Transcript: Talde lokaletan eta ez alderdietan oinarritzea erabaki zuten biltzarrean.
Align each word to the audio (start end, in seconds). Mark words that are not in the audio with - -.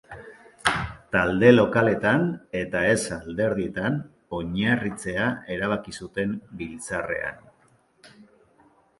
Talde 1.15 1.49
lokaletan 1.55 2.23
eta 2.61 2.79
ez 2.93 3.03
alderdietan 3.17 3.99
oinarritzea 4.37 5.27
erabaki 5.57 5.93
zuten 6.05 6.33
biltzarrean. 6.63 7.45